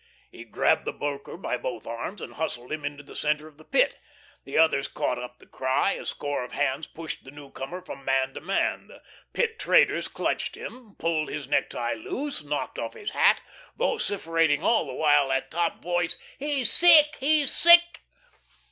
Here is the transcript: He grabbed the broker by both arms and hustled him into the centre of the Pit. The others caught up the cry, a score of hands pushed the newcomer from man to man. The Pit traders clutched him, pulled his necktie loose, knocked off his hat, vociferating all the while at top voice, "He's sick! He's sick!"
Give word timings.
He 0.31 0.45
grabbed 0.45 0.85
the 0.85 0.91
broker 0.93 1.37
by 1.37 1.57
both 1.57 1.85
arms 1.85 2.23
and 2.23 2.33
hustled 2.33 2.71
him 2.71 2.83
into 2.83 3.03
the 3.03 3.15
centre 3.15 3.47
of 3.47 3.57
the 3.59 3.63
Pit. 3.63 3.99
The 4.45 4.57
others 4.57 4.87
caught 4.87 5.19
up 5.19 5.37
the 5.37 5.45
cry, 5.45 5.91
a 5.91 6.05
score 6.05 6.43
of 6.43 6.53
hands 6.53 6.87
pushed 6.87 7.23
the 7.23 7.29
newcomer 7.29 7.83
from 7.83 8.03
man 8.03 8.33
to 8.33 8.41
man. 8.41 8.87
The 8.87 9.03
Pit 9.33 9.59
traders 9.59 10.07
clutched 10.07 10.55
him, 10.57 10.95
pulled 10.97 11.29
his 11.29 11.47
necktie 11.47 11.93
loose, 11.93 12.41
knocked 12.43 12.79
off 12.79 12.93
his 12.95 13.11
hat, 13.11 13.41
vociferating 13.77 14.63
all 14.63 14.87
the 14.87 14.93
while 14.95 15.31
at 15.31 15.51
top 15.51 15.83
voice, 15.83 16.17
"He's 16.39 16.73
sick! 16.73 17.17
He's 17.19 17.51
sick!" 17.53 18.01